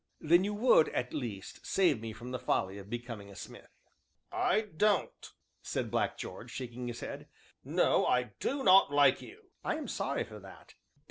"Then 0.19 0.43
you 0.43 0.55
would, 0.55 0.89
at 0.95 1.13
least, 1.13 1.63
save 1.63 2.01
me 2.01 2.11
from 2.11 2.31
the 2.31 2.39
folly 2.39 2.79
of 2.79 2.89
becoming 2.89 3.29
a 3.29 3.35
smith." 3.35 3.69
"I 4.31 4.61
don't," 4.61 5.31
said 5.61 5.91
Black 5.91 6.17
George, 6.17 6.49
shaking 6.49 6.87
his 6.87 7.01
head, 7.01 7.27
"no, 7.63 8.07
I 8.07 8.31
do 8.39 8.63
not 8.63 8.91
like 8.91 9.21
you." 9.21 9.51
"I 9.63 9.75
am 9.75 9.87
sorry 9.87 10.23
for 10.23 10.39
that." 10.39 10.73